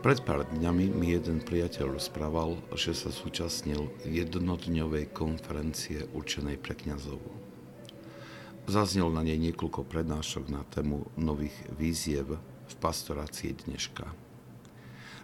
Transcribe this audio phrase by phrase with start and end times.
[0.00, 7.20] Pred pár dňami mi jeden priateľ rozprával, že sa súčasnil jednodňovej konferencie určenej pre kňazov.
[8.64, 14.08] Zaznel na nej niekoľko prednášok na tému nových víziev v pastorácii dneška.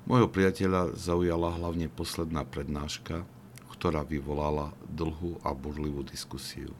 [0.04, 3.24] Mojho priateľa zaujala hlavne posledná prednáška,
[3.72, 6.77] ktorá vyvolala dlhú a burlivú diskusiu.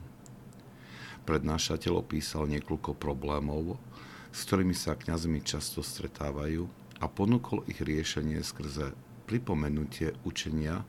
[1.25, 3.81] Prednášateľ opísal niekoľko problémov,
[4.29, 8.97] s ktorými sa kňazmi často stretávajú a ponúkol ich riešenie skrze
[9.29, 10.87] pripomenutie učenia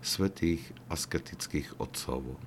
[0.00, 2.38] svetých asketických otcov.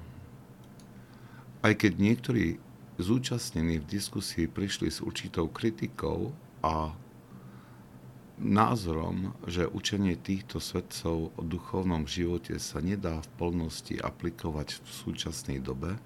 [1.59, 2.57] Aj keď niektorí
[2.99, 6.31] zúčastnení v diskusii prišli s určitou kritikou
[6.63, 6.95] a
[8.39, 15.59] názorom, že učenie týchto svetcov o duchovnom živote sa nedá v plnosti aplikovať v súčasnej
[15.59, 15.99] dobe,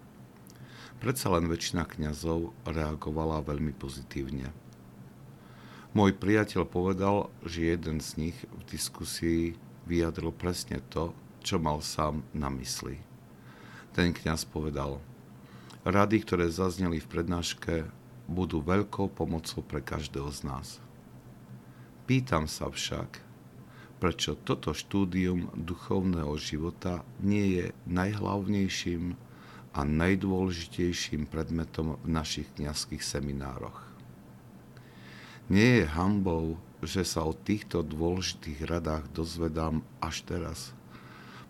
[0.98, 4.63] predsa len väčšina kňazov reagovala veľmi pozitívne.
[5.94, 9.54] Môj priateľ povedal, že jeden z nich v diskusii
[9.86, 11.13] vyjadril presne to,
[11.46, 12.98] čo mal sám na mysli.
[13.94, 14.98] Ten kňaz povedal,
[15.85, 17.76] rady, ktoré zazneli v prednáške,
[18.26, 20.68] budú veľkou pomocou pre každého z nás.
[22.10, 23.22] Pýtam sa však,
[24.02, 29.13] prečo toto štúdium duchovného života nie je najhlavnejším
[29.78, 33.93] a najdôležitejším predmetom v našich kniazských seminároch.
[35.52, 40.72] Nie je hambou, že sa o týchto dôležitých radách dozvedám až teraz,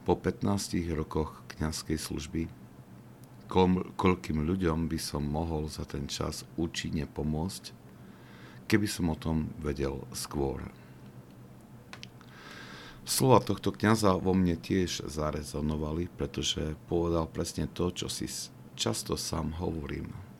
[0.02, 2.44] po 15 rokoch kňazskej služby.
[3.95, 7.69] Koľkým ľuďom by som mohol za ten čas účinne pomôcť,
[8.66, 10.66] keby som o tom vedel skôr.
[13.05, 18.25] Slova tohto kňaza vo mne tiež zarezonovali, pretože povedal presne to, čo si
[18.73, 20.32] často sám hovorím.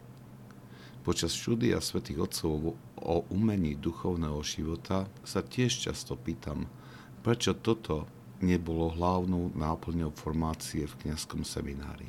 [1.04, 6.72] Počas štúdia svätých Otcov o umení duchovného života sa tiež často pýtam,
[7.20, 8.08] prečo toto
[8.40, 12.08] nebolo hlavnou náplňou formácie v kňazskom seminári.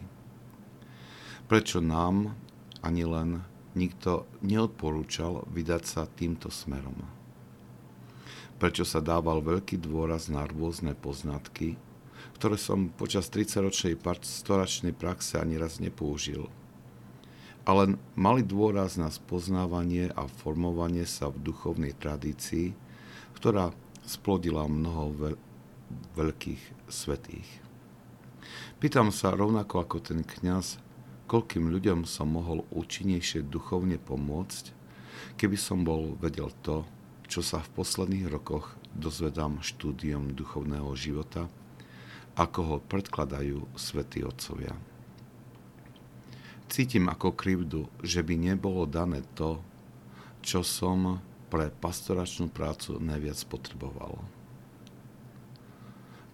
[1.51, 2.39] Prečo nám
[2.87, 3.43] ani len
[3.75, 7.03] nikto neodporúčal vydať sa týmto smerom.
[8.63, 11.75] Prečo sa dával veľký dôraz na rôzne poznatky,
[12.39, 16.47] ktoré som počas 30-ročnej pastoračnej praxe ani raz nepoužil–
[17.65, 22.77] ale mali dôraz na spoznávanie a formovanie sa v duchovnej tradícii,
[23.37, 23.73] ktorá
[24.05, 25.41] splodila mnoho veľ-
[26.17, 27.49] veľkých svetých.
[28.77, 30.77] Pýtam sa rovnako ako ten kňaz,
[31.25, 34.65] koľkým ľuďom som mohol účinnejšie duchovne pomôcť,
[35.41, 36.85] keby som bol vedel to,
[37.25, 41.49] čo sa v posledných rokoch dozvedám štúdiom duchovného života,
[42.37, 44.77] ako ho predkladajú svätí otcovia.
[46.75, 49.63] Cítim ako krivdu, že by nebolo dané to,
[50.43, 54.19] čo som pre pastoračnú prácu najviac potreboval.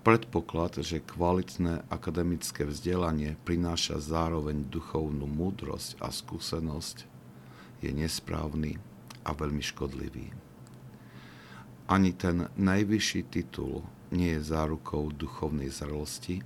[0.01, 7.05] Predpoklad, že kvalitné akademické vzdelanie prináša zároveň duchovnú múdrosť a skúsenosť,
[7.85, 8.81] je nesprávny
[9.29, 10.33] a veľmi škodlivý.
[11.85, 16.41] Ani ten najvyšší titul nie je zárukou duchovnej zrelosti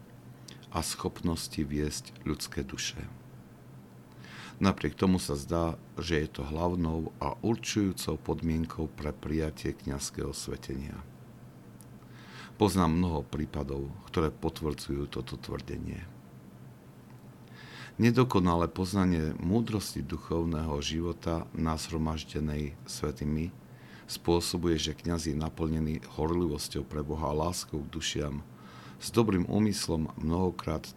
[0.74, 3.23] a schopnosti viesť ľudské duše.
[4.62, 10.94] Napriek tomu sa zdá, že je to hlavnou a určujúcou podmienkou pre prijatie kňazského svetenia.
[12.54, 16.06] Poznám mnoho prípadov, ktoré potvrdzujú toto tvrdenie.
[17.98, 23.50] Nedokonalé poznanie múdrosti duchovného života nashromaždenej svetými
[24.06, 28.42] spôsobuje, že kňaz je naplnený horlivosťou pre Boha a láskou k dušiam,
[29.02, 30.90] s dobrým úmyslom mnohokrát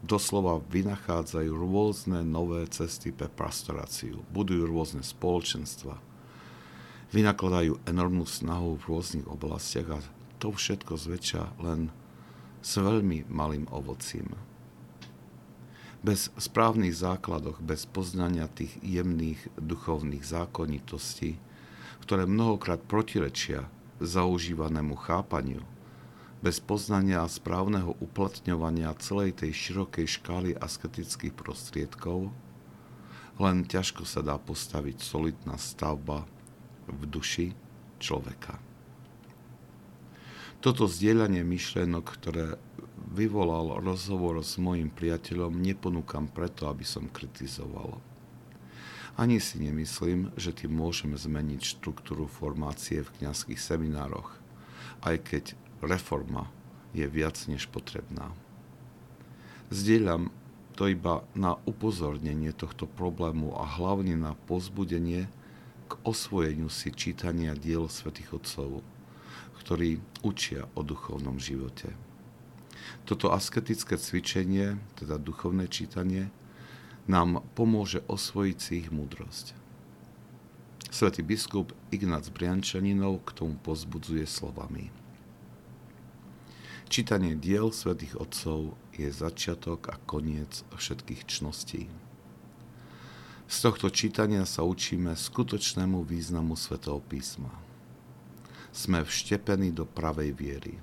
[0.00, 6.00] doslova vynachádzajú rôzne nové cesty pre pastoráciu, budujú rôzne spoločenstva,
[7.12, 10.00] vynakladajú enormnú snahu v rôznych oblastiach a
[10.40, 11.92] to všetko zväčša len
[12.64, 14.32] s veľmi malým ovocím.
[16.00, 21.36] Bez správnych základoch, bez poznania tých jemných duchovných zákonitostí,
[22.00, 23.68] ktoré mnohokrát protirečia
[24.00, 25.60] zaužívanému chápaniu
[26.40, 32.32] bez poznania a správneho uplatňovania celej tej širokej škály asketických prostriedkov,
[33.40, 36.24] len ťažko sa dá postaviť solidná stavba
[36.88, 37.46] v duši
[38.00, 38.56] človeka.
[40.60, 42.60] Toto zdieľanie myšlienok, ktoré
[43.16, 47.96] vyvolal rozhovor s mojim priateľom, neponúkam preto, aby som kritizoval.
[49.16, 54.36] Ani si nemyslím, že tým môžeme zmeniť štruktúru formácie v kňazských seminároch,
[55.04, 55.44] aj keď
[55.82, 56.48] reforma
[56.96, 58.32] je viac než potrebná.
[59.70, 60.34] Zdieľam
[60.74, 65.28] to iba na upozornenie tohto problému a hlavne na pozbudenie
[65.90, 68.82] k osvojeniu si čítania diel svätých Otcov,
[69.60, 71.92] ktorí učia o duchovnom živote.
[73.04, 76.32] Toto asketické cvičenie, teda duchovné čítanie,
[77.10, 79.54] nám pomôže osvojiť si ich múdrosť.
[80.90, 84.99] Svetý biskup Ignác Briančaninov k tomu pozbudzuje slovami.
[86.90, 91.86] Čítanie diel svätých Otcov je začiatok a koniec všetkých čností.
[93.46, 97.54] Z tohto čítania sa učíme skutočnému významu svätého písma.
[98.74, 100.74] Sme vštepení do pravej viery,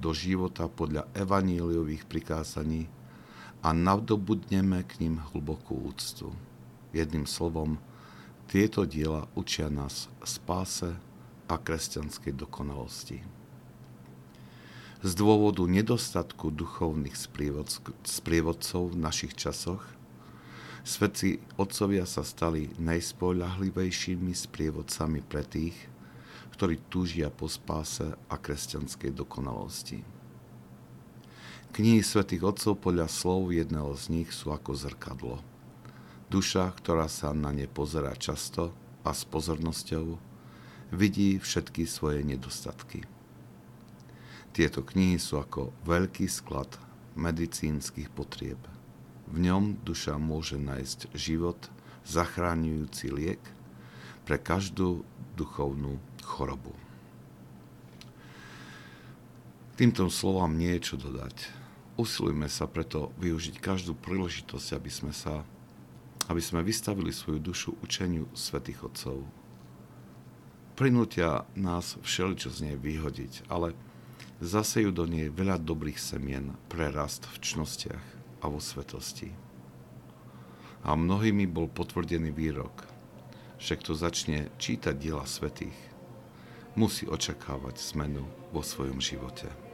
[0.00, 2.88] do života podľa evaníliových prikázaní
[3.60, 6.32] a nadobudneme k ním hlbokú úctu.
[6.96, 7.76] Jedným slovom,
[8.48, 10.96] tieto diela učia nás spáse
[11.44, 13.35] a kresťanskej dokonalosti.
[15.04, 17.12] Z dôvodu nedostatku duchovných
[18.04, 19.84] sprievodcov v našich časoch
[20.86, 25.74] svetci otcovia sa stali najspoľahlivejšími sprievodcami pre tých,
[26.54, 30.00] ktorí túžia po spáse a kresťanskej dokonalosti.
[31.74, 35.44] Knihy svätých otcov podľa slov jedného z nich sú ako zrkadlo.
[36.32, 38.72] Duša, ktorá sa na ne pozerá často
[39.04, 40.16] a s pozornosťou,
[40.94, 43.04] vidí všetky svoje nedostatky.
[44.56, 46.80] Tieto knihy sú ako veľký sklad
[47.12, 48.56] medicínskych potrieb.
[49.28, 51.60] V ňom duša môže nájsť život,
[52.08, 53.42] zachráňujúci liek
[54.24, 55.04] pre každú
[55.36, 56.72] duchovnú chorobu.
[59.76, 61.52] Týmto slovám nie je čo dodať.
[62.00, 65.44] Usilujme sa preto využiť každú príležitosť, aby sme, sa,
[66.32, 69.20] aby sme vystavili svoju dušu učeniu svätých Otcov.
[70.80, 73.76] Prinútia nás všeličo z nej vyhodiť, ale
[74.40, 78.06] zasejú do nej veľa dobrých semien pre rast v čnostiach
[78.42, 79.32] a vo svetosti.
[80.86, 82.86] A mnohými bol potvrdený výrok,
[83.56, 85.76] že kto začne čítať diela svetých,
[86.76, 89.65] musí očakávať zmenu vo svojom živote.